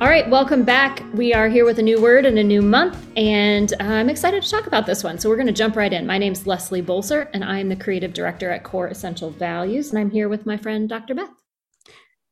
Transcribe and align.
All 0.00 0.08
right, 0.08 0.26
welcome 0.30 0.64
back. 0.64 1.02
We 1.12 1.34
are 1.34 1.50
here 1.50 1.66
with 1.66 1.78
a 1.78 1.82
new 1.82 2.00
word 2.00 2.24
and 2.24 2.38
a 2.38 2.42
new 2.42 2.62
month, 2.62 3.06
and 3.18 3.74
I'm 3.80 4.08
excited 4.08 4.42
to 4.42 4.48
talk 4.48 4.66
about 4.66 4.86
this 4.86 5.04
one. 5.04 5.18
So 5.18 5.28
we're 5.28 5.36
going 5.36 5.46
to 5.46 5.52
jump 5.52 5.76
right 5.76 5.92
in. 5.92 6.06
My 6.06 6.16
name's 6.16 6.46
Leslie 6.46 6.80
Bolser, 6.80 7.28
and 7.34 7.44
I'm 7.44 7.68
the 7.68 7.76
creative 7.76 8.14
director 8.14 8.48
at 8.50 8.64
Core 8.64 8.88
Essential 8.88 9.28
Values, 9.30 9.90
and 9.90 9.98
I'm 9.98 10.10
here 10.10 10.30
with 10.30 10.46
my 10.46 10.56
friend 10.56 10.88
Dr. 10.88 11.14
Beth. 11.14 11.28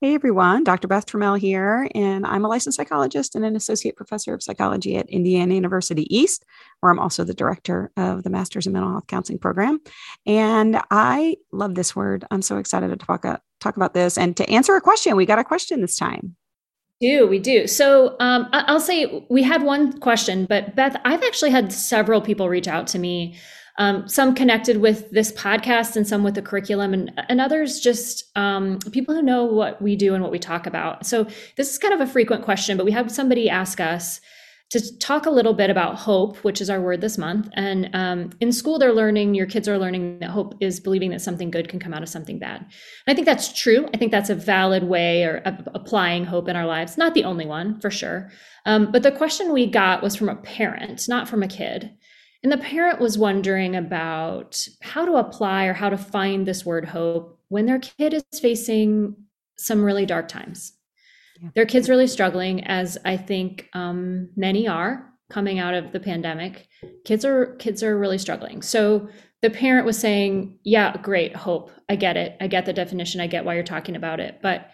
Hey 0.01 0.15
everyone, 0.15 0.65
Dr. 0.65 0.89
Beth 0.89 1.05
Trammell 1.05 1.39
here, 1.39 1.87
and 1.95 2.27
I'm 2.27 2.43
a 2.47 2.49
licensed 2.49 2.79
psychologist 2.79 3.35
and 3.35 3.45
an 3.45 3.55
associate 3.55 3.97
professor 3.97 4.33
of 4.33 4.43
psychology 4.43 4.97
at 4.97 5.11
Indiana 5.11 5.53
University 5.53 6.07
East, 6.09 6.47
where 6.81 6.91
I'm 6.91 6.99
also 6.99 7.23
the 7.23 7.35
director 7.35 7.93
of 7.99 8.23
the 8.23 8.31
Masters 8.31 8.67
in 8.67 8.73
Mental 8.73 8.93
Health 8.93 9.09
Counseling 9.09 9.41
program. 9.41 9.81
And 10.25 10.81
I 10.91 11.37
love 11.53 11.75
this 11.75 11.95
word. 11.95 12.25
I'm 12.31 12.41
so 12.41 12.57
excited 12.57 12.89
to 12.89 12.97
talk, 12.97 13.27
uh, 13.27 13.37
talk 13.61 13.77
about 13.77 13.93
this 13.93 14.17
and 14.17 14.35
to 14.39 14.49
answer 14.49 14.75
a 14.75 14.81
question. 14.81 15.17
We 15.17 15.27
got 15.27 15.39
a 15.39 15.45
question 15.45 15.83
this 15.83 15.97
time 15.97 16.35
do 17.01 17.27
we 17.27 17.39
do. 17.39 17.67
So 17.67 18.17
um, 18.19 18.49
i'll 18.53 18.81
say 18.81 19.25
we 19.29 19.43
had 19.43 19.63
one 19.63 19.99
question 20.01 20.47
but 20.47 20.75
beth 20.75 20.97
i've 21.05 21.23
actually 21.23 21.51
had 21.51 21.73
several 21.73 22.21
people 22.21 22.49
reach 22.49 22.69
out 22.69 22.87
to 22.89 22.99
me 22.99 23.37
um, 23.79 24.09
some 24.09 24.35
connected 24.35 24.79
with 24.79 25.09
this 25.11 25.31
podcast 25.33 25.95
and 25.95 26.05
some 26.05 26.25
with 26.25 26.35
the 26.35 26.43
curriculum 26.43 26.93
and, 26.93 27.13
and 27.29 27.41
others 27.41 27.79
just 27.79 28.25
um, 28.37 28.81
people 28.91 29.15
who 29.15 29.23
know 29.23 29.45
what 29.45 29.81
we 29.81 29.95
do 29.95 30.15
and 30.15 30.23
what 30.23 30.33
we 30.33 30.39
talk 30.41 30.67
about. 30.67 31.07
So 31.07 31.29
this 31.57 31.71
is 31.71 31.79
kind 31.79 31.95
of 31.95 32.01
a 32.01 32.07
frequent 32.11 32.45
question 32.45 32.77
but 32.77 32.85
we 32.85 32.91
had 32.91 33.11
somebody 33.11 33.49
ask 33.49 33.79
us 33.79 34.21
to 34.71 34.99
talk 34.99 35.25
a 35.25 35.31
little 35.31 35.55
bit 35.55 35.71
about 35.71 35.97
hope, 35.97 36.37
which 36.39 36.61
is 36.61 36.69
our 36.69 36.81
word 36.81 37.01
this 37.01 37.17
month. 37.17 37.49
And 37.55 37.89
um, 37.95 38.31
in 38.41 38.53
school, 38.53 38.79
they're 38.79 38.93
learning, 38.93 39.35
your 39.35 39.47
kids 39.47 39.67
are 39.67 39.79
learning 39.79 40.19
that 40.19 40.29
hope 40.29 40.55
is 40.61 40.79
believing 40.79 41.11
that 41.11 41.23
something 41.23 41.51
good 41.51 41.71
can 41.71 41.81
come 41.81 41.95
out 41.95 42.03
of 42.03 42.09
something 42.09 42.39
bad. 42.39 42.61
And 42.61 42.69
I 43.07 43.15
think 43.15 43.25
that's 43.25 43.59
true. 43.59 43.89
I 43.95 43.97
think 43.97 44.13
that's 44.13 44.29
a 44.29 44.35
valid 44.35 44.85
way 44.85 45.25
of 45.25 45.69
applying 45.75 46.27
hope 46.27 46.49
in 46.49 46.57
our 46.57 46.67
lives. 46.67 46.99
Not 46.99 47.15
the 47.15 47.25
only 47.25 47.47
one, 47.47 47.81
for 47.81 47.91
sure. 47.91 48.31
Um, 48.67 48.93
but 48.93 49.03
the 49.03 49.13
question 49.13 49.55
we 49.55 49.67
got 49.67 50.03
was 50.03 50.15
from 50.15 50.29
a 50.29 50.37
parent, 50.37 51.09
not 51.09 51.29
from 51.29 51.43
a 51.43 51.49
kid. 51.49 51.91
And 52.43 52.53
the 52.53 52.59
parent 52.59 53.01
was 53.01 53.17
wondering 53.17 53.75
about 53.75 54.69
how 54.83 55.07
to 55.07 55.17
apply 55.17 55.65
or 55.65 55.73
how 55.73 55.89
to 55.89 55.97
find 55.97 56.47
this 56.47 56.67
word 56.67 56.85
hope 56.85 57.41
when 57.49 57.65
their 57.65 57.79
kid 57.79 58.13
is 58.13 58.23
facing 58.41 59.17
some 59.57 59.83
really 59.83 60.07
dark 60.07 60.29
times 60.29 60.78
yeah. 61.43 61.51
their 61.55 61.67
kids 61.67 61.89
really 61.89 62.07
struggling 62.07 62.65
as 62.65 62.99
i 63.05 63.17
think 63.17 63.69
um, 63.75 64.29
many 64.37 64.67
are 64.69 65.09
coming 65.31 65.59
out 65.59 65.75
of 65.75 65.93
the 65.93 66.01
pandemic. 66.01 66.69
Kids 67.05 67.25
are 67.25 67.55
kids 67.57 67.83
are 67.83 67.99
really 67.99 68.19
struggling. 68.19 68.63
So 68.63 69.09
the 69.43 69.51
parent 69.51 69.87
was 69.87 69.99
saying 69.99 70.59
yeah 70.65 70.97
great 70.97 71.37
hope. 71.37 71.71
I 71.89 71.97
get 71.97 72.17
it. 72.17 72.37
I 72.41 72.47
get 72.47 72.67
the 72.67 72.73
definition. 72.73 73.21
I 73.21 73.27
get 73.27 73.45
why 73.45 73.55
you're 73.55 73.63
talking 73.63 73.97
about 73.97 74.21
it. 74.21 74.41
But 74.43 74.71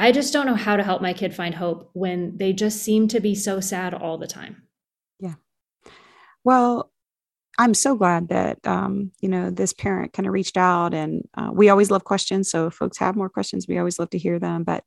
i 0.00 0.12
just 0.12 0.32
don't 0.32 0.46
know 0.46 0.54
how 0.54 0.76
to 0.76 0.84
help 0.84 1.02
my 1.02 1.12
kid 1.12 1.34
find 1.34 1.54
hope 1.54 1.90
when 1.92 2.36
they 2.36 2.52
just 2.52 2.82
seem 2.82 3.08
to 3.08 3.18
be 3.18 3.34
so 3.34 3.60
sad 3.60 3.94
all 3.94 4.16
the 4.18 4.26
time. 4.26 4.62
Yeah. 5.20 5.34
Well 6.44 6.90
i'm 7.60 7.74
so 7.74 7.96
glad 7.96 8.28
that 8.28 8.64
um, 8.66 9.10
you 9.20 9.28
know 9.28 9.50
this 9.50 9.72
parent 9.72 10.12
kind 10.12 10.26
of 10.26 10.32
reached 10.32 10.56
out 10.56 10.94
and 10.94 11.28
uh, 11.36 11.50
we 11.52 11.68
always 11.68 11.90
love 11.90 12.04
questions 12.04 12.48
so 12.48 12.68
if 12.68 12.74
folks 12.74 12.98
have 12.98 13.16
more 13.16 13.28
questions 13.28 13.66
we 13.66 13.78
always 13.78 13.98
love 13.98 14.10
to 14.10 14.18
hear 14.18 14.38
them. 14.38 14.64
But 14.64 14.84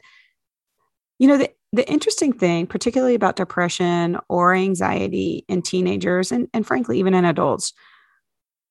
you 1.22 1.28
know, 1.28 1.38
the, 1.38 1.52
the 1.72 1.88
interesting 1.88 2.34
thing, 2.34 2.66
particularly 2.66 3.14
about 3.14 3.36
depression 3.36 4.18
or 4.28 4.56
anxiety 4.56 5.46
in 5.48 5.62
teenagers 5.62 6.32
and, 6.32 6.48
and 6.52 6.66
frankly, 6.66 6.98
even 6.98 7.14
in 7.14 7.26
adults, 7.26 7.74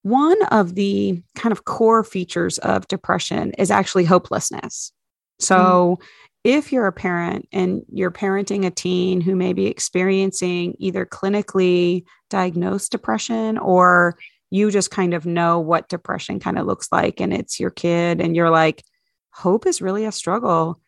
one 0.03 0.43
of 0.47 0.75
the 0.75 1.23
kind 1.37 1.53
of 1.53 1.65
core 1.65 2.03
features 2.03 2.59
of 2.59 2.89
depression 2.89 3.53
is 3.53 3.71
actually 3.71 4.05
hopelessness. 4.05 4.91
So, 5.39 6.01
mm. 6.01 6.07
if 6.43 6.73
you're 6.73 6.89
a 6.89 6.93
parent 6.93 7.47
and 7.53 7.83
you're 7.89 8.11
parenting 8.11 8.67
a 8.67 8.71
teen 8.71 9.21
who 9.21 9.37
may 9.37 9.53
be 9.53 9.69
experiencing 9.69 10.75
either 10.81 11.07
clinically 11.07 12.03
diagnosed 12.31 12.91
depression 12.91 13.59
or 13.59 14.19
you 14.51 14.73
just 14.73 14.91
kind 14.91 15.15
of 15.15 15.25
know 15.25 15.61
what 15.61 15.89
depression 15.89 16.41
kind 16.41 16.59
of 16.59 16.67
looks 16.67 16.89
like 16.91 17.21
and 17.21 17.33
it's 17.33 17.61
your 17.61 17.71
kid 17.71 18.21
and 18.21 18.35
you're 18.35 18.51
like, 18.51 18.83
hope 19.31 19.67
is 19.67 19.81
really 19.81 20.05
a 20.05 20.11
struggle 20.11 20.81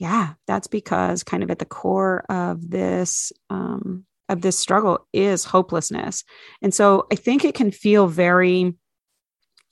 yeah, 0.00 0.32
that's 0.46 0.66
because 0.66 1.22
kind 1.22 1.42
of 1.42 1.50
at 1.50 1.58
the 1.58 1.66
core 1.66 2.24
of 2.30 2.70
this 2.70 3.32
um, 3.50 4.06
of 4.30 4.40
this 4.40 4.58
struggle 4.58 5.06
is 5.12 5.44
hopelessness, 5.44 6.24
and 6.62 6.72
so 6.74 7.06
I 7.12 7.16
think 7.16 7.44
it 7.44 7.54
can 7.54 7.70
feel 7.70 8.06
very, 8.06 8.74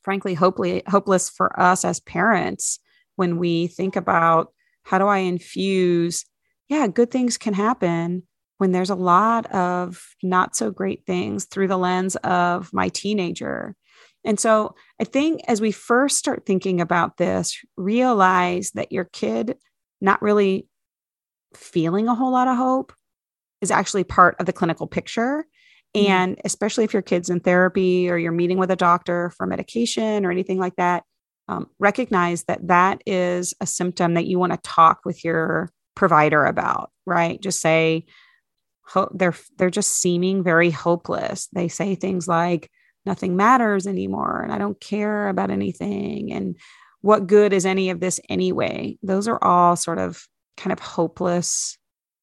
frankly, 0.03 0.34
hopefully 0.34 0.83
hopeless 0.87 1.31
for 1.31 1.59
us 1.59 1.83
as 1.83 1.99
parents 2.00 2.78
when 3.17 3.38
we 3.38 3.69
think 3.69 3.97
about 3.97 4.53
how 4.83 4.99
do 4.99 5.06
I 5.06 5.19
infuse, 5.19 6.27
yeah, 6.69 6.87
good 6.88 7.11
things 7.11 7.38
can 7.38 7.55
happen 7.55 8.25
when 8.59 8.72
there's 8.72 8.91
a 8.91 8.94
lot 8.94 9.47
of 9.47 10.15
not 10.22 10.55
so 10.55 10.71
great 10.71 11.06
things 11.06 11.47
through 11.47 11.69
the 11.69 11.78
lens 11.78 12.17
of 12.17 12.71
my 12.72 12.91
teenager. 12.91 13.75
And 14.25 14.38
so 14.38 14.75
I 15.00 15.05
think 15.05 15.41
as 15.49 15.61
we 15.61 15.72
first 15.72 16.19
start 16.19 16.44
thinking 16.44 16.81
about 16.83 17.17
this, 17.17 17.59
realize 17.77 18.72
that 18.72 18.93
your 18.93 19.05
kid 19.05 19.56
not 20.01 20.23
really 20.23 20.67
feeling 21.55 22.09
a 22.09 22.15
whole 22.15 22.33
lot 22.33 22.49
of 22.49 22.57
hope 22.57 22.93
is 23.61 23.71
actually 23.71 24.05
part 24.05 24.37
of 24.39 24.47
the 24.47 24.53
clinical 24.53 24.87
picture. 24.87 25.47
Mm-hmm. 25.97 26.11
And 26.11 26.41
especially 26.45 26.85
if 26.85 26.93
your 26.93 27.03
kid's 27.03 27.31
in 27.31 27.41
therapy 27.41 28.11
or 28.11 28.19
you're 28.19 28.33
meeting 28.33 28.59
with 28.59 28.71
a 28.71 28.77
doctor 28.77 29.33
for 29.37 29.47
medication 29.47 30.25
or 30.25 30.31
anything 30.31 30.59
like 30.59 30.77
that, 30.77 31.05
um, 31.49 31.69
recognize 31.79 32.45
that 32.45 32.67
that 32.69 33.03
is 33.07 33.55
a 33.61 33.67
symptom 33.67 34.15
that 34.15 34.27
you 34.27 34.39
want 34.39 34.53
to 34.53 34.59
talk 34.63 35.01
with 35.05 35.25
your 35.25 35.71
provider 35.95 36.45
about, 36.45 36.91
right? 37.07 37.41
Just 37.41 37.61
say, 37.61 38.05
ho- 38.87 39.11
they're 39.15 39.35
they're 39.57 39.71
just 39.71 39.93
seeming 39.93 40.45
very 40.45 40.71
hopeless. 40.71 41.49
They 41.55 41.69
say 41.69 41.95
things 41.95 42.29
like 42.29 42.71
nothing 43.07 43.37
matters 43.37 43.87
anymore 43.87 44.43
and 44.43 44.53
I 44.53 44.59
don't 44.59 44.79
care 44.79 45.29
about 45.29 45.51
anything 45.51 46.31
and 46.31 46.57
what 47.01 47.27
good 47.27 47.53
is 47.53 47.67
any 47.67 47.91
of 47.91 48.01
this 48.01 48.21
anyway? 48.29 48.99
Those 49.03 49.29
are 49.29 49.43
all 49.43 49.77
sort 49.77 49.99
of 49.99 50.27
kind 50.57 50.73
of 50.73 50.79
hopeless 50.79 51.79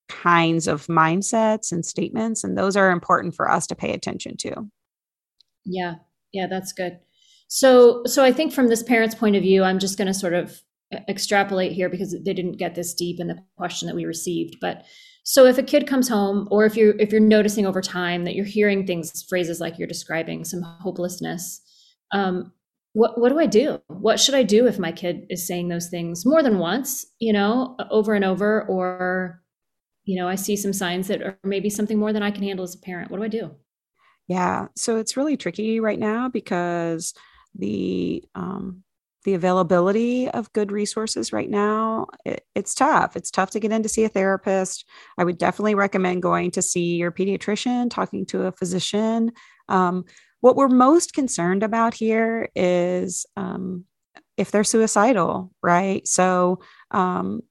kinds 0.10 0.68
of 0.68 0.86
mindsets 0.88 1.72
and 1.72 1.86
statements. 1.86 2.44
And 2.44 2.58
those 2.58 2.76
are 2.76 2.92
important 2.92 3.36
for 3.36 3.50
us 3.50 3.66
to 3.68 3.76
pay 3.76 3.94
attention 3.94 4.38
to. 4.38 4.70
Yeah. 5.66 5.96
Yeah, 6.32 6.48
that's 6.48 6.74
good. 6.74 7.00
So, 7.48 8.04
so 8.06 8.24
I 8.24 8.32
think 8.32 8.54
from 8.54 8.68
this 8.68 8.84
parent's 8.84 9.16
point 9.16 9.36
of 9.36 9.42
view, 9.42 9.64
I'm 9.64 9.80
just 9.80 9.98
going 9.98 10.08
to 10.08 10.14
sort 10.14 10.34
of 10.34 10.62
extrapolate 11.10 11.72
here 11.72 11.90
because 11.90 12.12
they 12.12 12.34
didn't 12.34 12.58
get 12.58 12.76
this 12.76 12.94
deep 12.94 13.20
in 13.20 13.28
the 13.28 13.42
question 13.58 13.88
that 13.88 13.96
we 13.96 14.06
received. 14.06 14.58
But 14.60 14.86
so 15.24 15.46
if 15.46 15.58
a 15.58 15.64
kid 15.64 15.88
comes 15.88 16.08
home, 16.08 16.48
or 16.52 16.66
if 16.66 16.76
you're 16.76 16.96
if 17.00 17.12
you're 17.12 17.20
noticing 17.20 17.66
over 17.66 17.82
time 17.82 18.26
that 18.26 18.36
you're 18.36 18.46
hearing 18.46 18.86
things, 18.86 19.24
phrases 19.24 19.60
like 19.60 19.80
you're 19.80 19.88
describing, 19.88 20.46
some 20.46 20.62
hopelessness, 20.62 21.62
um, 22.12 22.52
what 22.96 23.20
what 23.20 23.30
do 23.30 23.40
I 23.40 23.46
do? 23.46 23.82
What 23.88 24.22
should 24.22 24.36
I 24.36 24.44
do 24.44 24.68
if 24.68 24.80
my 24.80 24.94
kid 24.94 25.26
is 25.30 25.46
saying 25.46 25.68
those 25.68 25.90
things 25.90 26.26
more 26.26 26.42
than 26.42 26.60
once, 26.60 27.06
you 27.20 27.34
know, 27.34 27.76
over 27.92 28.14
and 28.14 28.24
over 28.24 28.64
or 28.64 29.42
you 30.06 30.16
know, 30.16 30.30
I 30.30 30.36
see 30.36 30.56
some 30.56 30.72
signs 30.72 31.08
that 31.08 31.22
are 31.22 31.38
maybe 31.44 31.70
something 31.70 31.98
more 31.98 32.14
than 32.14 32.24
I 32.24 32.32
can 32.32 32.44
handle 32.44 32.64
as 32.64 32.76
a 32.76 32.80
parent. 32.80 33.12
What 33.12 33.18
do 33.18 33.24
I 33.24 33.28
do? 33.28 33.52
Yeah, 34.28 34.68
so 34.76 34.98
it's 34.98 35.18
really 35.18 35.36
tricky 35.36 35.80
right 35.80 36.00
now 36.00 36.30
because 36.30 37.14
the 37.54 38.24
um 38.34 38.84
the 39.26 39.34
availability 39.34 40.30
of 40.30 40.54
good 40.54 40.72
resources 40.72 41.34
right 41.34 41.50
now 41.50 42.06
it, 42.26 42.44
it's 42.54 42.76
tough 42.76 43.16
it's 43.16 43.32
tough 43.32 43.50
to 43.50 43.60
get 43.60 43.72
in 43.72 43.82
to 43.82 43.90
see 43.90 44.04
a 44.04 44.10
therapist 44.10 44.86
i 45.18 45.24
would 45.24 45.38
definitely 45.38 45.74
recommend 45.74 46.22
going 46.22 46.52
to 46.52 46.62
see 46.62 46.98
your 46.98 47.12
pediatrician 47.12 47.90
talking 47.90 48.26
to 48.26 48.44
a 48.44 48.52
physician 48.52 49.32
um, 49.68 50.06
what 50.46 50.56
we're 50.56 50.68
most 50.68 51.16
concerned 51.16 51.64
about 51.64 51.96
here 51.96 52.50
is 52.56 53.26
um, 53.36 53.84
if 54.38 54.52
they're 54.52 54.64
suicidal, 54.64 55.52
right? 55.64 56.08
So 56.08 56.60
um, 56.92 57.42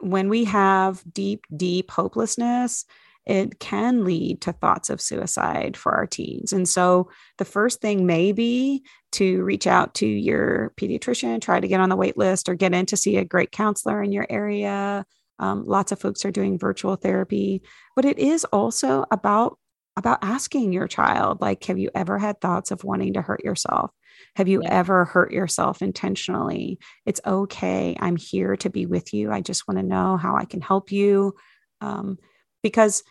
when 0.00 0.30
we 0.30 0.44
have 0.44 1.04
deep, 1.12 1.44
deep 1.54 1.90
hopelessness, 1.90 2.86
it 3.26 3.58
can 3.58 4.02
lead 4.02 4.40
to 4.40 4.54
thoughts 4.54 4.88
of 4.88 5.02
suicide 5.02 5.76
for 5.76 5.92
our 5.92 6.06
teens. 6.06 6.54
And 6.54 6.66
so 6.66 7.10
the 7.36 7.44
first 7.44 7.82
thing 7.82 8.06
may 8.06 8.32
be 8.32 8.82
to 9.12 9.42
reach 9.42 9.66
out 9.66 9.92
to 9.96 10.06
your 10.06 10.72
pediatrician, 10.80 11.42
try 11.42 11.60
to 11.60 11.68
get 11.68 11.80
on 11.80 11.90
the 11.90 11.96
wait 11.96 12.16
list 12.16 12.48
or 12.48 12.54
get 12.54 12.72
in 12.72 12.86
to 12.86 12.96
see 12.96 13.18
a 13.18 13.26
great 13.26 13.52
counselor 13.52 14.02
in 14.02 14.10
your 14.10 14.26
area. 14.30 15.04
Um, 15.38 15.66
lots 15.66 15.92
of 15.92 16.00
folks 16.00 16.24
are 16.24 16.30
doing 16.30 16.58
virtual 16.58 16.96
therapy, 16.96 17.60
but 17.94 18.06
it 18.06 18.18
is 18.18 18.44
also 18.44 19.04
about 19.10 19.58
about 19.98 20.18
asking 20.22 20.72
your 20.72 20.86
child, 20.86 21.40
like, 21.40 21.64
have 21.64 21.78
you 21.78 21.90
ever 21.94 22.18
had 22.18 22.40
thoughts 22.40 22.70
of 22.70 22.84
wanting 22.84 23.14
to 23.14 23.22
hurt 23.22 23.44
yourself? 23.44 23.90
Have 24.36 24.48
you 24.48 24.62
yeah. 24.62 24.70
ever 24.70 25.04
hurt 25.04 25.32
yourself 25.32 25.82
intentionally? 25.82 26.78
It's 27.04 27.20
okay. 27.26 27.96
I'm 28.00 28.16
here 28.16 28.56
to 28.56 28.70
be 28.70 28.86
with 28.86 29.12
you. 29.12 29.30
I 29.30 29.40
just 29.40 29.66
want 29.66 29.78
to 29.78 29.84
know 29.86 30.16
how 30.16 30.36
I 30.36 30.44
can 30.44 30.60
help 30.60 30.92
you. 30.92 31.34
Um, 31.80 32.18
because 32.62 33.02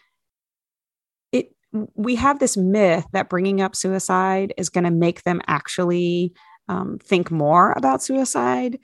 it, 1.31 1.51
we 1.95 2.15
have 2.15 2.39
this 2.39 2.57
myth 2.57 3.05
that 3.13 3.29
bringing 3.29 3.61
up 3.61 3.75
suicide 3.75 4.53
is 4.57 4.69
going 4.69 4.83
to 4.83 4.91
make 4.91 5.23
them 5.23 5.41
actually 5.47 6.33
um, 6.69 6.99
think 7.03 7.31
more 7.31 7.73
about 7.75 8.03
suicide. 8.03 8.79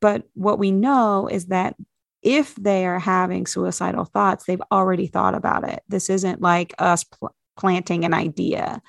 But 0.00 0.24
what 0.34 0.58
we 0.58 0.70
know 0.70 1.28
is 1.28 1.46
that 1.46 1.74
if 2.22 2.54
they 2.56 2.84
are 2.84 2.98
having 2.98 3.46
suicidal 3.46 4.04
thoughts, 4.04 4.44
they've 4.44 4.62
already 4.72 5.06
thought 5.06 5.34
about 5.34 5.68
it. 5.68 5.82
This 5.88 6.10
isn't 6.10 6.40
like 6.40 6.74
us 6.78 7.04
pl- 7.04 7.34
planting 7.58 8.04
an 8.04 8.14
idea. 8.14 8.80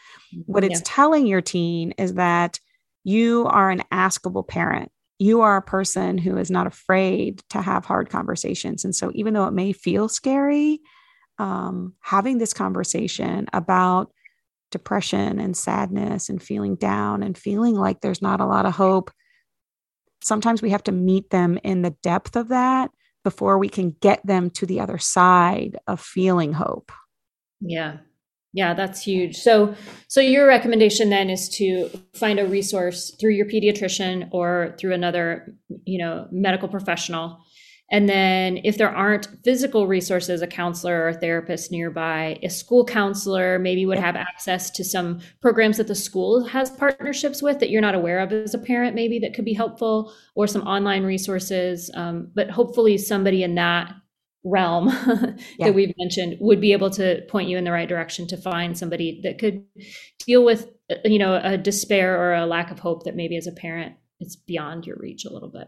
What 0.46 0.64
it's 0.64 0.80
yeah. 0.80 0.86
telling 0.86 1.28
your 1.28 1.42
teen 1.42 1.92
is 1.98 2.14
that 2.14 2.60
you 3.04 3.46
are 3.48 3.70
an 3.70 3.84
askable 3.92 4.48
parent. 4.48 4.92
You 5.18 5.42
are 5.42 5.58
a 5.58 5.62
person 5.62 6.18
who 6.18 6.38
is 6.38 6.50
not 6.50 6.68
afraid 6.68 7.42
to 7.50 7.62
have 7.62 7.84
hard 7.84 8.10
conversations. 8.10 8.86
And 8.86 8.96
so, 8.96 9.12
even 9.14 9.34
though 9.34 9.46
it 9.46 9.54
may 9.54 9.74
feel 9.74 10.08
scary, 10.08 10.80
um, 11.40 11.94
having 12.00 12.38
this 12.38 12.54
conversation 12.54 13.48
about 13.52 14.12
depression 14.72 15.40
and 15.40 15.58
sadness 15.58 16.30
and 16.30 16.42
feeling 16.42 16.76
down 16.76 17.24
and 17.24 17.38
feeling 17.38 17.76
like 17.76 18.02
there's 18.02 18.22
not 18.22 18.40
a 18.40 18.46
lot 18.46 18.66
of 18.66 18.76
hope, 18.76 19.12
sometimes 20.22 20.62
we 20.62 20.70
have 20.70 20.84
to 20.84 20.92
meet 20.92 21.32
them 21.32 21.58
in 21.64 21.82
the 21.82 21.96
depth 22.04 22.36
of 22.36 22.50
that 22.50 22.92
before 23.24 23.58
we 23.58 23.68
can 23.68 23.96
get 24.02 24.26
them 24.26 24.50
to 24.52 24.66
the 24.66 24.80
other 24.80 24.98
side 24.98 25.78
of 25.88 26.00
feeling 26.00 26.54
hope. 26.54 26.92
Yeah. 27.62 27.98
Yeah, 28.52 28.74
that's 28.74 29.04
huge. 29.04 29.38
So 29.38 29.76
so 30.08 30.22
your 30.22 30.48
recommendation 30.48 31.10
then 31.10 31.30
is 31.30 31.50
to 31.58 31.90
find 32.14 32.40
a 32.40 32.48
resource 32.48 33.16
through 33.20 33.34
your 33.34 33.46
pediatrician 33.46 34.30
or 34.32 34.76
through 34.80 34.94
another, 34.94 35.54
you 35.86 36.00
know, 36.00 36.28
medical 36.32 36.68
professional 36.68 37.40
and 37.92 38.08
then, 38.08 38.60
if 38.64 38.78
there 38.78 38.96
aren't 38.96 39.28
physical 39.44 39.88
resources, 39.88 40.42
a 40.42 40.48
counselor 40.48 41.02
or 41.02 41.08
a 41.10 41.14
therapist 41.14 41.72
nearby, 41.72 42.38
a 42.44 42.50
school 42.50 42.86
counselor 42.86 43.58
maybe 43.58 43.86
would 43.86 43.98
have 43.98 44.16
access 44.16 44.70
to 44.72 44.84
some 44.84 45.22
programs 45.42 45.78
that 45.78 45.88
the 45.88 45.96
school 45.96 46.44
has 46.46 46.70
partnerships 46.70 47.42
with 47.42 47.60
that 47.60 47.72
you're 47.72 47.82
not 47.82 47.96
aware 47.96 48.20
of 48.20 48.32
as 48.32 48.54
a 48.54 48.60
parent, 48.60 48.94
maybe 48.94 49.18
that 49.20 49.34
could 49.34 49.46
be 49.46 49.54
helpful, 49.54 50.14
or 50.36 50.46
some 50.46 50.62
online 50.68 51.04
resources. 51.04 51.90
Um, 51.96 52.32
but 52.36 52.52
hopefully, 52.52 52.98
somebody 52.98 53.42
in 53.42 53.56
that 53.56 53.92
realm 54.44 54.88
yeah. 55.58 55.68
that 55.68 55.76
we've 55.76 55.94
mentioned 55.98 56.38
would 56.40 56.62
be 56.62 56.72
able 56.72 56.90
to 56.90 57.22
point 57.28 57.50
you 57.50 57.58
in 57.58 57.64
the 57.64 57.72
right 57.72 57.90
direction 57.90 58.26
to 58.28 58.38
find 58.38 58.78
somebody 58.78 59.20
that 59.24 59.38
could 59.38 59.66
deal 60.26 60.46
with, 60.46 60.68
you 61.04 61.20
know, 61.20 61.40
a 61.44 61.58
despair 61.58 62.20
or 62.20 62.34
a 62.34 62.46
lack 62.46 62.72
of 62.72 62.80
hope 62.80 63.04
that 63.04 63.16
maybe 63.16 63.36
as 63.36 63.48
a 63.48 63.52
parent 63.52 63.96
it's 64.20 64.36
beyond 64.36 64.86
your 64.86 64.98
reach 64.98 65.26
a 65.26 65.34
little 65.34 65.50
bit. 65.50 65.68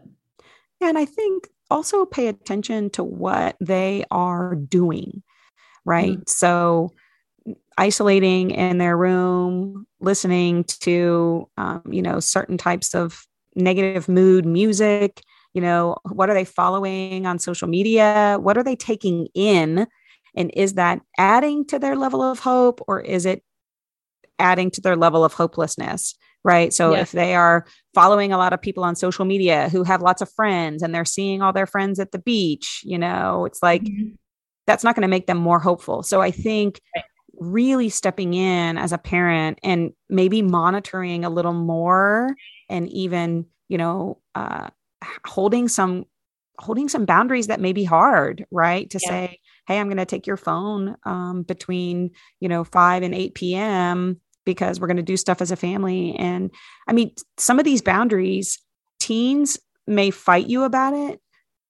And 0.80 0.98
I 0.98 1.04
think 1.04 1.48
also 1.70 2.04
pay 2.04 2.28
attention 2.28 2.90
to 2.90 3.04
what 3.04 3.56
they 3.60 4.04
are 4.10 4.54
doing, 4.54 5.22
right? 5.84 6.12
Mm-hmm. 6.12 6.22
So, 6.26 6.90
isolating 7.78 8.50
in 8.50 8.78
their 8.78 8.96
room, 8.96 9.86
listening 10.00 10.64
to, 10.64 11.48
um, 11.56 11.82
you 11.90 12.02
know, 12.02 12.20
certain 12.20 12.58
types 12.58 12.94
of 12.94 13.26
negative 13.54 14.08
mood 14.08 14.44
music. 14.44 15.22
You 15.54 15.60
know, 15.60 15.96
what 16.10 16.30
are 16.30 16.34
they 16.34 16.44
following 16.44 17.26
on 17.26 17.38
social 17.38 17.68
media? 17.68 18.38
What 18.40 18.56
are 18.56 18.64
they 18.64 18.76
taking 18.76 19.28
in? 19.34 19.86
And 20.34 20.50
is 20.54 20.74
that 20.74 21.00
adding 21.18 21.66
to 21.66 21.78
their 21.78 21.96
level 21.96 22.22
of 22.22 22.38
hope 22.38 22.80
or 22.88 23.00
is 23.00 23.26
it 23.26 23.42
adding 24.38 24.70
to 24.72 24.80
their 24.80 24.96
level 24.96 25.24
of 25.24 25.34
hopelessness? 25.34 26.14
right? 26.44 26.72
So 26.72 26.92
yeah. 26.92 27.00
if 27.00 27.12
they 27.12 27.34
are 27.34 27.66
following 27.94 28.32
a 28.32 28.38
lot 28.38 28.52
of 28.52 28.60
people 28.60 28.84
on 28.84 28.96
social 28.96 29.24
media 29.24 29.68
who 29.68 29.84
have 29.84 30.02
lots 30.02 30.22
of 30.22 30.32
friends 30.32 30.82
and 30.82 30.94
they're 30.94 31.04
seeing 31.04 31.42
all 31.42 31.52
their 31.52 31.66
friends 31.66 32.00
at 32.00 32.12
the 32.12 32.18
beach, 32.18 32.82
you 32.84 32.98
know, 32.98 33.44
it's 33.44 33.62
like 33.62 33.82
mm-hmm. 33.82 34.14
that's 34.66 34.84
not 34.84 34.94
going 34.94 35.02
to 35.02 35.08
make 35.08 35.26
them 35.26 35.38
more 35.38 35.60
hopeful. 35.60 36.02
So 36.02 36.20
I 36.20 36.30
think 36.30 36.80
right. 36.96 37.04
really 37.38 37.88
stepping 37.88 38.34
in 38.34 38.76
as 38.76 38.92
a 38.92 38.98
parent 38.98 39.58
and 39.62 39.92
maybe 40.08 40.42
monitoring 40.42 41.24
a 41.24 41.30
little 41.30 41.52
more 41.52 42.34
and 42.68 42.88
even, 42.88 43.46
you 43.68 43.78
know, 43.78 44.20
uh, 44.34 44.70
holding 45.26 45.68
some 45.68 46.04
holding 46.58 46.88
some 46.88 47.06
boundaries 47.06 47.48
that 47.48 47.60
may 47.60 47.72
be 47.72 47.84
hard, 47.84 48.46
right? 48.50 48.88
To 48.90 49.00
yeah. 49.02 49.08
say, 49.08 49.40
hey, 49.66 49.80
I'm 49.80 49.88
going 49.88 49.96
to 49.96 50.04
take 50.04 50.26
your 50.26 50.36
phone 50.36 50.96
um, 51.04 51.42
between, 51.42 52.10
you 52.40 52.48
know, 52.48 52.62
5 52.62 53.02
and 53.02 53.14
8 53.14 53.34
p.m 53.34 54.20
because 54.44 54.80
we're 54.80 54.86
going 54.86 54.96
to 54.96 55.02
do 55.02 55.16
stuff 55.16 55.40
as 55.40 55.50
a 55.50 55.56
family. 55.56 56.14
And 56.16 56.50
I 56.88 56.92
mean, 56.92 57.14
some 57.36 57.58
of 57.58 57.64
these 57.64 57.82
boundaries, 57.82 58.58
teens 59.00 59.58
may 59.86 60.10
fight 60.10 60.46
you 60.46 60.64
about 60.64 60.94
it, 60.94 61.20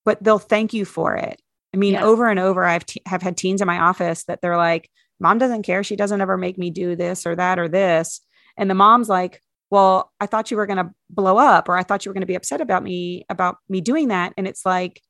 but 0.05 0.23
they'll 0.23 0.39
thank 0.39 0.73
you 0.73 0.85
for 0.85 1.17
it. 1.17 1.41
I 1.75 1.79
mean, 1.79 1.95
yeah. 1.95 2.05
over 2.05 2.29
and 2.29 2.39
over, 2.39 2.65
I've 2.65 2.85
t- 2.85 3.03
have 3.07 3.23
had 3.23 3.37
teens 3.37 3.61
in 3.61 3.67
my 3.67 3.79
office 3.79 4.25
that 4.25 4.41
they're 4.43 4.59
like, 4.59 4.91
"Mom 5.21 5.39
doesn't 5.39 5.63
care. 5.63 5.83
She 5.83 5.97
doesn't 5.97 6.21
ever 6.21 6.37
make 6.37 6.59
me 6.59 6.71
do 6.71 6.97
this 6.97 7.27
or 7.27 7.35
that 7.37 7.59
or 7.59 7.69
this." 7.69 8.21
And 8.59 8.69
the 8.69 8.75
mom's 8.75 9.09
like, 9.09 9.41
"Well, 9.73 10.13
I 10.21 10.27
thought 10.27 10.53
you 10.53 10.57
were 10.57 10.67
going 10.67 10.77
to 10.85 10.91
blow 11.11 11.39
up, 11.39 11.69
or 11.69 11.77
I 11.77 11.83
thought 11.83 12.05
you 12.05 12.11
were 12.11 12.15
going 12.15 12.23
to 12.23 12.27
be 12.27 12.37
upset 12.37 12.61
about 12.61 12.85
me 12.85 13.25
about 13.29 13.57
me 13.69 13.81
doing 13.81 14.09
that." 14.09 14.35
And 14.37 14.47
it's 14.47 14.65
like, 14.65 15.01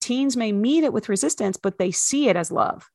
teens 0.00 0.36
may 0.36 0.50
meet 0.50 0.82
it 0.82 0.92
with 0.92 1.08
resistance, 1.08 1.56
but 1.56 1.78
they 1.78 1.90
see 1.92 2.28
it 2.28 2.36
as 2.36 2.50
love. 2.50 2.88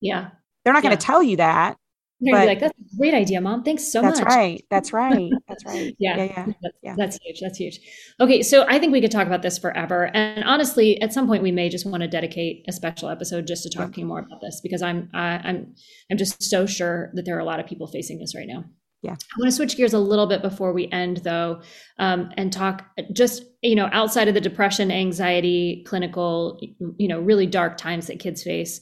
Yeah, 0.00 0.30
they're 0.64 0.74
not 0.74 0.82
going 0.82 0.96
to 0.96 1.06
tell 1.06 1.22
you 1.22 1.36
that, 1.38 1.78
you're 2.24 2.38
but, 2.38 2.46
like, 2.46 2.60
that's 2.60 2.78
a 2.78 2.96
great 2.96 3.12
idea, 3.12 3.40
mom. 3.40 3.64
Thanks 3.64 3.90
so 3.92 4.00
that's 4.00 4.20
much. 4.20 4.28
That's 4.28 4.36
right. 4.36 4.64
That's 4.70 4.92
right. 4.94 5.30
That's 5.48 5.64
right. 5.66 5.94
yeah. 5.98 6.16
Yeah, 6.16 6.24
yeah. 6.24 6.46
That's, 6.62 6.78
yeah. 6.82 6.94
That's 6.96 7.18
huge. 7.22 7.40
That's 7.40 7.58
huge. 7.58 7.80
Okay. 8.20 8.42
So 8.42 8.64
I 8.68 8.78
think 8.78 8.92
we 8.92 9.00
could 9.00 9.10
talk 9.10 9.26
about 9.26 9.42
this 9.42 9.58
forever. 9.58 10.10
And 10.14 10.44
honestly, 10.44 11.00
at 11.02 11.12
some 11.12 11.26
point 11.26 11.42
we 11.42 11.52
may 11.52 11.68
just 11.68 11.84
want 11.84 12.02
to 12.02 12.08
dedicate 12.08 12.64
a 12.68 12.72
special 12.72 13.08
episode 13.08 13.46
just 13.46 13.64
to 13.64 13.70
talking 13.70 14.04
yeah. 14.04 14.08
more 14.08 14.20
about 14.20 14.40
this 14.40 14.60
because 14.62 14.80
I'm, 14.80 15.10
I, 15.12 15.40
I'm, 15.44 15.74
I'm 16.10 16.16
just 16.16 16.42
so 16.42 16.66
sure 16.66 17.10
that 17.14 17.26
there 17.26 17.36
are 17.36 17.40
a 17.40 17.44
lot 17.44 17.60
of 17.60 17.66
people 17.66 17.86
facing 17.86 18.18
this 18.18 18.34
right 18.34 18.48
now. 18.48 18.64
Yeah. 19.04 19.12
I 19.12 19.38
want 19.38 19.48
to 19.48 19.52
switch 19.52 19.76
gears 19.76 19.92
a 19.92 19.98
little 19.98 20.26
bit 20.26 20.42
before 20.42 20.72
we 20.72 20.90
end 20.90 21.18
though, 21.18 21.60
um, 21.98 22.30
and 22.36 22.52
talk 22.52 22.86
just, 23.12 23.44
you 23.62 23.76
know, 23.76 23.88
outside 23.92 24.28
of 24.28 24.34
the 24.34 24.40
depression, 24.40 24.90
anxiety, 24.90 25.84
clinical, 25.86 26.58
you 26.96 27.06
know, 27.06 27.20
really 27.20 27.46
dark 27.46 27.76
times 27.76 28.06
that 28.06 28.18
kids 28.18 28.42
face 28.42 28.80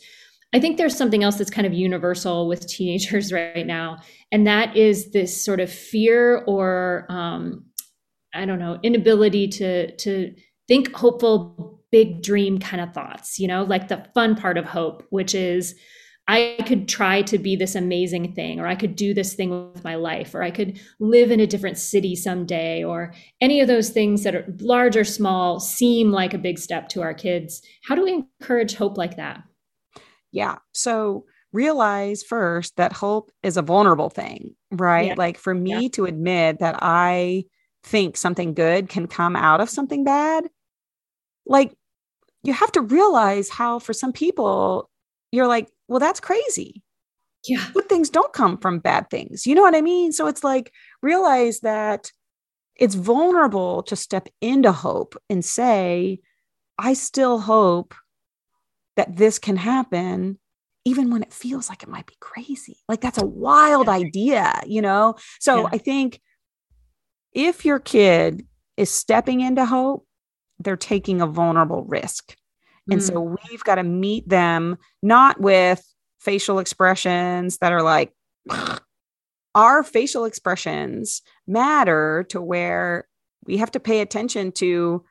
I 0.54 0.60
think 0.60 0.76
there's 0.76 0.96
something 0.96 1.24
else 1.24 1.36
that's 1.36 1.50
kind 1.50 1.66
of 1.66 1.72
universal 1.72 2.46
with 2.46 2.66
teenagers 2.66 3.32
right 3.32 3.66
now, 3.66 3.98
and 4.30 4.46
that 4.46 4.76
is 4.76 5.12
this 5.12 5.42
sort 5.42 5.60
of 5.60 5.72
fear 5.72 6.38
or 6.46 7.06
um, 7.08 7.64
I 8.34 8.44
don't 8.44 8.58
know 8.58 8.78
inability 8.82 9.48
to 9.48 9.94
to 9.96 10.34
think 10.68 10.94
hopeful, 10.94 11.80
big 11.90 12.22
dream 12.22 12.58
kind 12.58 12.82
of 12.82 12.92
thoughts. 12.92 13.38
You 13.38 13.48
know, 13.48 13.64
like 13.64 13.88
the 13.88 14.06
fun 14.14 14.36
part 14.36 14.58
of 14.58 14.64
hope, 14.64 15.04
which 15.10 15.34
is 15.34 15.74
I 16.28 16.58
could 16.66 16.88
try 16.88 17.22
to 17.22 17.38
be 17.38 17.56
this 17.56 17.74
amazing 17.74 18.32
thing, 18.34 18.60
or 18.60 18.66
I 18.66 18.76
could 18.76 18.94
do 18.94 19.12
this 19.12 19.34
thing 19.34 19.72
with 19.72 19.82
my 19.82 19.96
life, 19.96 20.34
or 20.34 20.42
I 20.42 20.50
could 20.50 20.80
live 21.00 21.30
in 21.30 21.40
a 21.40 21.46
different 21.46 21.78
city 21.78 22.14
someday, 22.14 22.84
or 22.84 23.12
any 23.40 23.60
of 23.60 23.66
those 23.66 23.90
things 23.90 24.22
that 24.22 24.34
are 24.34 24.46
large 24.60 24.96
or 24.96 25.04
small 25.04 25.58
seem 25.58 26.12
like 26.12 26.32
a 26.32 26.38
big 26.38 26.58
step 26.58 26.88
to 26.90 27.02
our 27.02 27.12
kids. 27.12 27.60
How 27.84 27.96
do 27.96 28.04
we 28.04 28.24
encourage 28.40 28.74
hope 28.74 28.96
like 28.96 29.16
that? 29.16 29.42
Yeah. 30.30 30.58
So 30.72 31.24
realize 31.52 32.22
first 32.22 32.76
that 32.76 32.92
hope 32.92 33.30
is 33.42 33.56
a 33.56 33.62
vulnerable 33.62 34.08
thing, 34.08 34.54
right? 34.70 35.08
Yeah. 35.08 35.14
Like 35.16 35.38
for 35.38 35.54
me 35.54 35.82
yeah. 35.82 35.88
to 35.94 36.06
admit 36.06 36.60
that 36.60 36.78
I 36.80 37.44
think 37.82 38.16
something 38.16 38.54
good 38.54 38.88
can 38.88 39.06
come 39.06 39.36
out 39.36 39.60
of 39.60 39.68
something 39.68 40.04
bad, 40.04 40.48
like 41.46 41.74
you 42.42 42.52
have 42.52 42.72
to 42.72 42.80
realize 42.80 43.48
how 43.48 43.78
for 43.78 43.92
some 43.92 44.12
people 44.12 44.88
you're 45.30 45.46
like, 45.46 45.68
well, 45.92 46.00
that's 46.00 46.20
crazy. 46.20 46.82
Yeah. 47.46 47.64
Good 47.74 47.88
things 47.88 48.08
don't 48.08 48.32
come 48.32 48.56
from 48.56 48.78
bad 48.78 49.10
things. 49.10 49.46
You 49.46 49.54
know 49.54 49.62
what 49.62 49.74
I 49.74 49.82
mean? 49.82 50.12
So 50.12 50.26
it's 50.26 50.42
like 50.42 50.72
realize 51.02 51.60
that 51.60 52.10
it's 52.76 52.94
vulnerable 52.94 53.82
to 53.84 53.96
step 53.96 54.28
into 54.40 54.72
hope 54.72 55.16
and 55.28 55.44
say, 55.44 56.20
I 56.78 56.94
still 56.94 57.38
hope 57.38 57.94
that 58.96 59.16
this 59.16 59.38
can 59.38 59.56
happen 59.56 60.38
even 60.84 61.10
when 61.10 61.22
it 61.22 61.32
feels 61.32 61.68
like 61.68 61.82
it 61.82 61.88
might 61.88 62.06
be 62.06 62.16
crazy. 62.20 62.78
Like 62.88 63.00
that's 63.00 63.20
a 63.20 63.26
wild 63.26 63.88
idea, 63.88 64.60
you 64.66 64.80
know? 64.82 65.16
So 65.40 65.60
yeah. 65.60 65.68
I 65.72 65.78
think 65.78 66.20
if 67.32 67.64
your 67.64 67.78
kid 67.78 68.46
is 68.76 68.90
stepping 68.90 69.40
into 69.40 69.66
hope, 69.66 70.06
they're 70.58 70.76
taking 70.76 71.20
a 71.20 71.26
vulnerable 71.26 71.84
risk. 71.84 72.34
And 72.90 73.00
mm. 73.00 73.06
so 73.06 73.20
we've 73.20 73.64
got 73.64 73.76
to 73.76 73.82
meet 73.82 74.28
them 74.28 74.76
not 75.02 75.40
with 75.40 75.82
facial 76.20 76.58
expressions 76.58 77.58
that 77.58 77.72
are 77.72 77.82
like, 77.82 78.12
our 79.54 79.82
facial 79.82 80.24
expressions 80.24 81.22
matter 81.46 82.24
to 82.30 82.40
where 82.40 83.06
we 83.46 83.58
have 83.58 83.70
to 83.72 83.80
pay 83.80 84.00
attention 84.00 84.52
to 84.52 85.04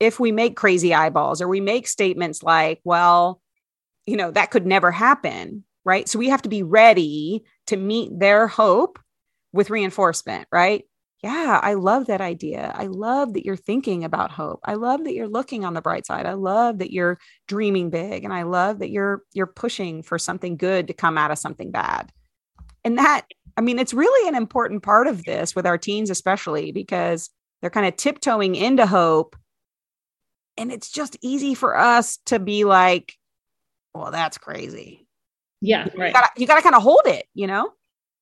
if 0.00 0.18
we 0.20 0.32
make 0.32 0.56
crazy 0.56 0.92
eyeballs 0.92 1.40
or 1.40 1.48
we 1.48 1.60
make 1.60 1.86
statements 1.86 2.42
like, 2.42 2.80
well, 2.84 3.40
you 4.06 4.16
know, 4.16 4.30
that 4.30 4.50
could 4.50 4.66
never 4.66 4.90
happen, 4.90 5.64
right? 5.84 6.08
So 6.08 6.18
we 6.18 6.28
have 6.28 6.42
to 6.42 6.48
be 6.48 6.62
ready 6.62 7.44
to 7.68 7.76
meet 7.76 8.18
their 8.18 8.46
hope 8.46 8.98
with 9.52 9.70
reinforcement, 9.70 10.46
right? 10.52 10.84
Yeah, 11.22 11.60
I 11.62 11.74
love 11.74 12.06
that 12.06 12.20
idea. 12.20 12.72
I 12.74 12.86
love 12.86 13.32
that 13.34 13.44
you're 13.44 13.56
thinking 13.56 14.04
about 14.04 14.30
hope. 14.30 14.60
I 14.64 14.74
love 14.74 15.04
that 15.04 15.14
you're 15.14 15.28
looking 15.28 15.64
on 15.64 15.74
the 15.74 15.80
bright 15.80 16.06
side. 16.06 16.26
I 16.26 16.34
love 16.34 16.78
that 16.78 16.92
you're 16.92 17.18
dreaming 17.48 17.90
big 17.90 18.22
and 18.24 18.34
I 18.34 18.42
love 18.42 18.80
that 18.80 18.90
you're 18.90 19.22
you're 19.32 19.46
pushing 19.46 20.02
for 20.02 20.18
something 20.18 20.56
good 20.56 20.86
to 20.88 20.94
come 20.94 21.16
out 21.16 21.30
of 21.30 21.38
something 21.38 21.70
bad. 21.70 22.12
And 22.84 22.98
that 22.98 23.22
I 23.56 23.62
mean, 23.62 23.78
it's 23.78 23.94
really 23.94 24.28
an 24.28 24.34
important 24.34 24.82
part 24.82 25.06
of 25.06 25.24
this 25.24 25.56
with 25.56 25.66
our 25.66 25.78
teens 25.78 26.10
especially 26.10 26.70
because 26.70 27.30
they're 27.60 27.70
kind 27.70 27.86
of 27.86 27.96
tiptoeing 27.96 28.54
into 28.54 28.86
hope 28.86 29.36
and 30.58 30.70
it's 30.70 30.90
just 30.90 31.16
easy 31.22 31.54
for 31.54 31.76
us 31.76 32.18
to 32.26 32.38
be 32.38 32.64
like, 32.64 33.14
well, 33.94 34.10
that's 34.10 34.38
crazy. 34.38 35.06
Yeah, 35.60 35.88
right. 35.96 36.14
You 36.14 36.42
you 36.42 36.46
gotta 36.46 36.62
kind 36.62 36.74
of 36.74 36.82
hold 36.82 37.02
it, 37.06 37.26
you 37.34 37.46
know? 37.46 37.72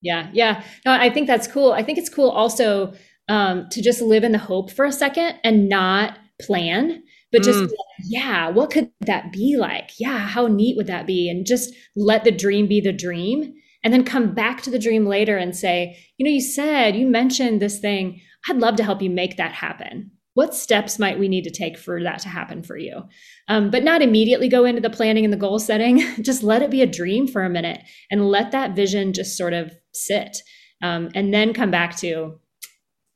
Yeah, 0.04 0.28
yeah. 0.34 0.62
No, 0.84 0.92
I 0.92 1.08
think 1.08 1.26
that's 1.26 1.48
cool. 1.48 1.72
I 1.72 1.82
think 1.82 1.96
it's 1.98 2.10
cool 2.10 2.28
also 2.28 2.92
um, 3.28 3.66
to 3.70 3.80
just 3.80 4.02
live 4.02 4.22
in 4.22 4.32
the 4.32 4.38
hope 4.38 4.70
for 4.70 4.84
a 4.84 4.92
second 4.92 5.36
and 5.42 5.66
not 5.66 6.18
plan, 6.42 7.02
but 7.32 7.42
just 7.42 7.58
mm. 7.58 7.72
yeah, 8.04 8.50
what 8.50 8.70
could 8.70 8.90
that 9.00 9.32
be 9.32 9.56
like? 9.56 9.98
Yeah, 9.98 10.18
how 10.18 10.46
neat 10.46 10.76
would 10.76 10.88
that 10.88 11.06
be? 11.06 11.30
And 11.30 11.46
just 11.46 11.74
let 11.96 12.22
the 12.22 12.30
dream 12.30 12.66
be 12.66 12.82
the 12.82 12.92
dream, 12.92 13.54
and 13.82 13.94
then 13.94 14.04
come 14.04 14.34
back 14.34 14.60
to 14.62 14.70
the 14.70 14.78
dream 14.78 15.06
later 15.06 15.38
and 15.38 15.56
say, 15.56 15.98
you 16.18 16.24
know, 16.24 16.30
you 16.30 16.42
said 16.42 16.94
you 16.94 17.06
mentioned 17.06 17.60
this 17.60 17.78
thing. 17.78 18.20
I'd 18.46 18.58
love 18.58 18.76
to 18.76 18.84
help 18.84 19.00
you 19.00 19.08
make 19.08 19.38
that 19.38 19.52
happen 19.52 20.10
what 20.34 20.52
steps 20.52 20.98
might 20.98 21.18
we 21.18 21.28
need 21.28 21.44
to 21.44 21.50
take 21.50 21.78
for 21.78 22.02
that 22.02 22.18
to 22.18 22.28
happen 22.28 22.62
for 22.62 22.76
you 22.76 23.02
um, 23.48 23.70
but 23.70 23.82
not 23.82 24.02
immediately 24.02 24.48
go 24.48 24.64
into 24.64 24.80
the 24.80 24.90
planning 24.90 25.24
and 25.24 25.32
the 25.32 25.38
goal 25.38 25.58
setting 25.58 26.02
just 26.20 26.42
let 26.42 26.62
it 26.62 26.70
be 26.70 26.82
a 26.82 26.86
dream 26.86 27.26
for 27.26 27.42
a 27.42 27.50
minute 27.50 27.80
and 28.10 28.28
let 28.28 28.50
that 28.52 28.76
vision 28.76 29.12
just 29.12 29.38
sort 29.38 29.52
of 29.52 29.72
sit 29.94 30.38
um, 30.82 31.10
and 31.14 31.32
then 31.32 31.54
come 31.54 31.70
back 31.70 31.96
to 31.98 32.40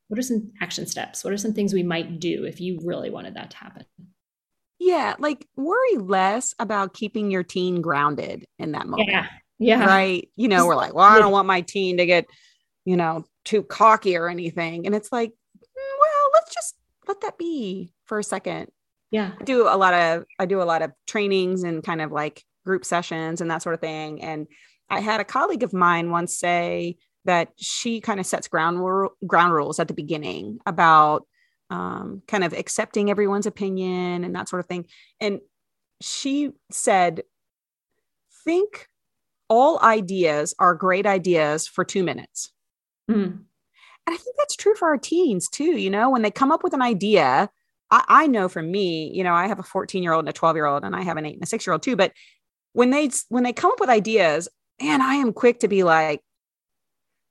what 0.09 0.19
are 0.19 0.23
some 0.23 0.53
action 0.63 0.87
steps? 0.87 1.23
What 1.23 1.33
are 1.33 1.39
some 1.39 1.53
things 1.53 1.75
we 1.75 1.83
might 1.83 2.19
do 2.19 2.45
if 2.45 2.61
you 2.61 2.81
really 2.83 3.11
wanted 3.11 3.35
that 3.35 3.51
to 3.51 3.57
happen? 3.57 3.85
Yeah 4.79 5.17
like 5.19 5.47
worry 5.57 5.97
less 5.97 6.55
about 6.59 6.95
keeping 6.95 7.31
your 7.31 7.43
teen 7.43 7.83
grounded 7.83 8.47
in 8.59 8.73
that 8.73 8.87
moment. 8.87 9.11
Yeah 9.11 9.27
yeah. 9.59 9.85
Right? 9.85 10.29
You 10.37 10.49
know 10.49 10.67
we're 10.67 10.77
like 10.77 10.95
well 10.95 11.05
i 11.05 11.19
don't 11.19 11.33
want 11.33 11.49
my 11.49 11.63
teen 11.63 11.97
to 11.97 12.07
get 12.07 12.27
you 12.85 12.97
know 12.97 13.25
too 13.45 13.63
cocky 13.63 14.17
or 14.17 14.29
anything. 14.29 14.87
And 14.87 14.95
it's 14.95 15.11
like 15.11 15.31
mm, 15.31 15.99
well 16.01 16.31
let's 16.35 16.55
just 16.55 16.77
let 17.07 17.21
that 17.23 17.39
be 17.39 17.93
for 18.05 18.19
a 18.19 18.25
second. 18.25 18.69
Yeah. 19.11 19.33
I 19.41 19.45
do 19.45 19.63
a 19.63 19.77
lot 19.77 19.95
of 19.95 20.25
I 20.39 20.47
do 20.47 20.63
a 20.63 20.65
lot 20.65 20.83
of 20.83 20.93
trainings 21.07 21.65
and 21.65 21.83
kind 21.83 22.01
of 22.01 22.13
like 22.13 22.45
group 22.65 22.85
sessions 22.85 23.41
and 23.41 23.51
that 23.51 23.63
sort 23.63 23.75
of 23.75 23.81
thing. 23.81 24.23
And 24.23 24.47
I 24.91 25.01
had 25.01 25.21
a 25.21 25.25
colleague 25.25 25.63
of 25.63 25.73
mine 25.73 26.11
once 26.11 26.37
say 26.37 26.97
that 27.25 27.53
she 27.57 28.01
kind 28.01 28.21
of 28.21 28.27
sets 28.27 28.49
ground 28.49 29.11
ground 29.27 29.53
rules 29.53 29.79
at 29.79 29.89
the 29.89 29.95
beginning 29.95 30.59
about 30.67 31.27
um, 31.71 32.23
kind 32.27 32.45
of 32.45 32.53
accepting 32.53 33.11
everyone's 33.11 33.47
opinion 33.47 34.25
and 34.25 34.35
that 34.35 34.49
sort 34.49 34.61
of 34.61 34.67
thing. 34.67 34.87
And 35.21 35.41
she 36.01 36.53
said, 36.71 37.23
think 38.45 38.89
all 39.49 39.79
ideas 39.81 40.55
are 40.59 40.75
great 40.75 41.07
ideas 41.07 41.67
for 41.67 41.85
two 41.85 42.03
minutes. 42.03 42.53
Mm. 43.11 43.25
And 44.07 44.15
I 44.15 44.17
think 44.17 44.37
that's 44.39 44.57
true 44.57 44.75
for 44.75 44.89
our 44.89 44.97
teens 44.97 45.49
too. 45.49 45.77
You 45.77 45.91
know, 45.91 46.11
when 46.11 46.23
they 46.23 46.31
come 46.31 46.53
up 46.53 46.63
with 46.63 46.73
an 46.73 46.83
idea, 46.83 47.51
I, 47.91 48.05
I 48.09 48.27
know 48.27 48.49
for 48.49 48.63
me, 48.63 49.11
you 49.15 49.25
know, 49.25 49.35
I 49.35 49.49
have 49.49 49.59
a 49.59 49.63
14 49.65 50.03
year 50.03 50.13
old 50.13 50.23
and 50.23 50.29
a 50.29 50.33
12 50.33 50.57
year 50.57 50.67
old, 50.67 50.85
and 50.85 50.97
I 50.97 51.03
have 51.03 51.17
an 51.17 51.27
eight 51.27 51.35
and 51.35 51.43
a 51.43 51.47
six 51.47 51.67
year 51.67 51.73
old 51.73 51.83
too. 51.83 51.97
But 51.97 52.13
when 52.73 52.91
they 52.91 53.11
when 53.29 53.45
they 53.45 53.53
come 53.53 53.71
up 53.71 53.81
with 53.81 53.91
ideas, 53.91 54.49
and 54.81 55.03
I 55.03 55.17
am 55.17 55.33
quick 55.33 55.61
to 55.61 55.69
be 55.69 55.83
like, 55.83 56.23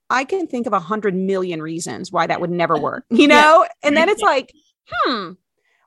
I 0.10 0.24
can 0.24 0.48
think 0.48 0.68
of 0.68 0.74
a 0.74 0.80
hundred 0.80 1.16
million 1.16 1.62
reasons 1.62 2.12
why 2.12 2.27
that 2.27 2.39
would 2.39 2.50
never 2.50 2.77
work, 2.77 3.06
you 3.10 3.27
know? 3.27 3.63
Yeah. 3.63 3.68
And 3.84 3.98
then 3.98 4.10
it's 4.10 4.22
like, 4.22 4.54
hmm, 4.89 5.32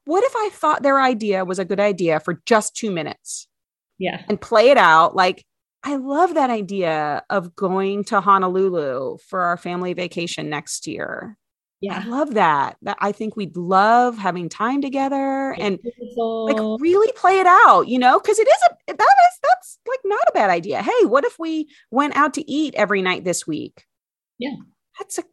what 0.05 0.25
if 0.25 0.33
I 0.37 0.50
thought 0.52 0.83
their 0.83 1.00
idea 1.00 1.45
was 1.45 1.59
a 1.59 1.64
good 1.64 1.81
idea 1.81 2.21
for 2.21 2.40
just 2.47 2.75
two 2.75 2.90
minutes? 2.90 3.49
Yeah. 3.99 4.23
And 4.29 4.40
play 4.40 4.71
it 4.71 4.79
out 4.79 5.14
like, 5.14 5.45
I 5.83 5.97
love 5.97 6.35
that 6.35 6.50
idea 6.50 7.23
of 7.31 7.57
going 7.57 8.05
to 8.05 8.21
Honolulu 8.21 9.17
for 9.26 9.40
our 9.40 9.57
family 9.57 9.95
vacation 9.95 10.50
next 10.50 10.87
year. 10.87 11.38
Yeah. 11.80 12.02
I 12.04 12.08
love 12.08 12.34
that. 12.34 12.76
That 12.82 12.99
I 13.00 13.12
think 13.12 13.37
we'd 13.37 13.56
love 13.56 14.18
having 14.18 14.49
time 14.49 14.82
together 14.82 15.52
and 15.58 15.80
beautiful. 15.80 16.46
like 16.46 16.80
really 16.80 17.10
play 17.12 17.38
it 17.38 17.46
out, 17.46 17.88
you 17.88 17.99
know, 17.99 18.20
because 18.20 18.38
it 18.38 18.46
is 18.49 18.62
a 18.68 18.92
that 18.92 18.99
is 19.00 19.38
that's 19.42 19.78
like 19.88 20.00
not 20.04 20.28
a 20.28 20.32
bad 20.32 20.50
idea. 20.50 20.82
Hey, 20.82 21.06
what 21.06 21.25
if 21.25 21.38
we 21.38 21.68
went 21.90 22.16
out 22.16 22.34
to 22.34 22.50
eat 22.50 22.75
every 22.75 23.00
night 23.00 23.25
this 23.25 23.46
week? 23.46 23.87
Yeah. 24.38 24.56
That's 24.99 25.18
a 25.18 25.25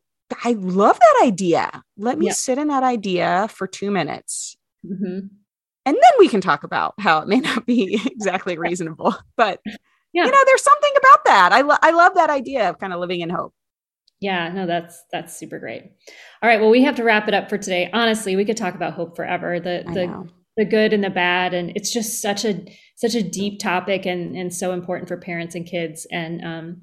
I 0.44 0.54
love 0.54 1.00
that 1.00 1.26
idea. 1.26 1.84
Let 1.98 2.18
me 2.18 2.28
yeah. 2.28 2.34
sit 2.34 2.58
in 2.58 2.68
that 2.68 2.84
idea 2.84 3.48
for 3.50 3.68
two 3.68 3.92
minutes. 3.92 4.58
Mm-hmm. 4.86 5.28
And 5.86 5.96
then 5.96 6.12
we 6.20 6.28
can 6.28 6.42
talk 6.42 6.64
about 6.64 6.96
how 7.00 7.20
it 7.20 7.28
may 7.28 7.40
not 7.40 7.66
be 7.66 8.00
exactly 8.06 8.58
reasonable, 8.58 9.16
but 9.36 9.62
yeah. 10.14 10.26
you 10.26 10.32
know, 10.32 10.44
there's 10.46 10.64
something 10.64 10.94
about 10.98 11.26
that. 11.26 11.54
I, 11.54 11.62
lo- 11.62 11.78
I 11.82 11.92
love 11.92 12.16
that 12.16 12.30
idea 12.30 12.70
of 12.70 12.80
kind 12.80 12.94
of 12.94 13.00
living 13.00 13.22
in 13.22 13.30
hope. 13.30 13.54
Yeah, 14.20 14.50
no, 14.50 14.66
that's 14.66 15.04
that's 15.12 15.38
super 15.38 15.60
great. 15.60 15.84
All 16.42 16.50
right, 16.50 16.60
well, 16.60 16.72
we 16.72 16.84
have 16.84 16.96
to 16.96 17.04
wrap 17.04 17.28
it 17.28 17.34
up 17.34 17.50
for 17.50 17.58
today. 17.58 17.90
Honestly, 17.94 18.36
we 18.36 18.46
could 18.46 18.58
talk 18.58 18.74
about 18.74 18.94
hope 18.94 19.16
forever. 19.16 19.60
The 19.60 19.84
the 19.94 20.30
the 20.58 20.66
good 20.66 20.92
and 20.92 21.04
the 21.04 21.12
bad, 21.12 21.54
and 21.54 21.72
it's 21.76 21.92
just 21.92 22.22
such 22.22 22.44
a 22.44 22.66
such 22.96 23.14
a 23.14 23.22
deep 23.22 23.60
topic 23.60 24.06
and 24.08 24.36
and 24.36 24.54
so 24.54 24.72
important 24.72 25.08
for 25.08 25.18
parents 25.18 25.54
and 25.54 25.68
kids. 25.68 26.08
And 26.12 26.44
um, 26.44 26.82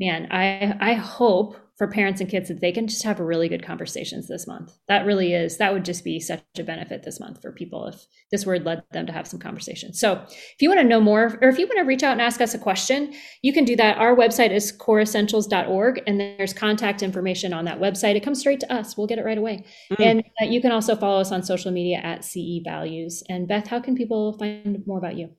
man, 0.00 0.26
I 0.32 0.76
I 0.80 0.94
hope 0.94 1.56
for 1.80 1.88
parents 1.88 2.20
and 2.20 2.28
kids 2.28 2.48
that 2.48 2.60
they 2.60 2.72
can 2.72 2.86
just 2.86 3.02
have 3.04 3.18
really 3.20 3.48
good 3.48 3.64
conversations 3.64 4.28
this 4.28 4.46
month. 4.46 4.76
That 4.88 5.06
really 5.06 5.32
is, 5.32 5.56
that 5.56 5.72
would 5.72 5.82
just 5.82 6.04
be 6.04 6.20
such 6.20 6.42
a 6.58 6.62
benefit 6.62 7.04
this 7.04 7.18
month 7.18 7.40
for 7.40 7.52
people 7.52 7.86
if 7.86 8.04
this 8.30 8.44
word 8.44 8.66
led 8.66 8.82
them 8.92 9.06
to 9.06 9.12
have 9.14 9.26
some 9.26 9.40
conversation. 9.40 9.94
So 9.94 10.22
if 10.26 10.56
you 10.60 10.68
want 10.68 10.80
to 10.80 10.86
know 10.86 11.00
more, 11.00 11.38
or 11.40 11.48
if 11.48 11.58
you 11.58 11.64
want 11.64 11.78
to 11.78 11.86
reach 11.86 12.02
out 12.02 12.12
and 12.12 12.20
ask 12.20 12.42
us 12.42 12.52
a 12.52 12.58
question, 12.58 13.14
you 13.40 13.54
can 13.54 13.64
do 13.64 13.76
that. 13.76 13.96
Our 13.96 14.14
website 14.14 14.50
is 14.50 14.76
coreessentials.org 14.76 16.02
and 16.06 16.20
there's 16.20 16.52
contact 16.52 17.02
information 17.02 17.54
on 17.54 17.64
that 17.64 17.80
website. 17.80 18.14
It 18.14 18.20
comes 18.20 18.40
straight 18.40 18.60
to 18.60 18.70
us. 18.70 18.98
We'll 18.98 19.06
get 19.06 19.18
it 19.18 19.24
right 19.24 19.38
away. 19.38 19.64
Mm. 19.92 20.04
And 20.04 20.20
uh, 20.42 20.44
you 20.44 20.60
can 20.60 20.72
also 20.72 20.94
follow 20.94 21.22
us 21.22 21.32
on 21.32 21.42
social 21.42 21.72
media 21.72 22.02
at 22.02 22.26
CE 22.26 22.60
Values. 22.62 23.22
And 23.30 23.48
Beth, 23.48 23.68
how 23.68 23.80
can 23.80 23.96
people 23.96 24.36
find 24.36 24.82
more 24.86 24.98
about 24.98 25.16
you? 25.16 25.30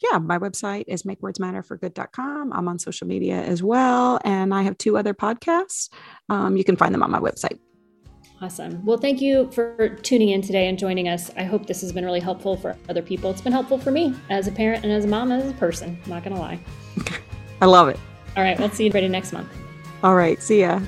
Yeah, 0.00 0.18
my 0.18 0.38
website 0.38 0.84
is 0.88 1.04
makewordsmatterforgood.com. 1.04 2.52
I'm 2.52 2.68
on 2.68 2.78
social 2.78 3.06
media 3.06 3.42
as 3.42 3.62
well. 3.62 4.20
And 4.24 4.54
I 4.54 4.62
have 4.62 4.78
two 4.78 4.96
other 4.96 5.14
podcasts. 5.14 5.88
Um, 6.28 6.56
you 6.56 6.64
can 6.64 6.76
find 6.76 6.94
them 6.94 7.02
on 7.02 7.10
my 7.10 7.20
website. 7.20 7.58
Awesome. 8.40 8.84
Well, 8.84 8.98
thank 8.98 9.20
you 9.20 9.48
for 9.52 9.90
tuning 10.02 10.30
in 10.30 10.42
today 10.42 10.66
and 10.66 10.76
joining 10.76 11.08
us. 11.08 11.30
I 11.36 11.44
hope 11.44 11.66
this 11.66 11.80
has 11.82 11.92
been 11.92 12.04
really 12.04 12.18
helpful 12.18 12.56
for 12.56 12.76
other 12.88 13.00
people. 13.00 13.30
It's 13.30 13.40
been 13.40 13.52
helpful 13.52 13.78
for 13.78 13.92
me 13.92 14.14
as 14.30 14.48
a 14.48 14.52
parent 14.52 14.82
and 14.82 14.92
as 14.92 15.04
a 15.04 15.08
mom, 15.08 15.30
as 15.30 15.48
a 15.48 15.54
person. 15.54 15.96
I'm 16.04 16.10
not 16.10 16.24
going 16.24 16.34
to 16.34 16.42
lie. 16.42 16.58
I 17.60 17.66
love 17.66 17.88
it. 17.88 18.00
All 18.36 18.42
right. 18.42 18.58
We'll 18.58 18.70
see 18.70 18.86
you 18.86 18.90
ready 18.90 19.06
next 19.06 19.32
month. 19.32 19.48
All 20.02 20.16
right. 20.16 20.42
See 20.42 20.62
ya. 20.62 20.80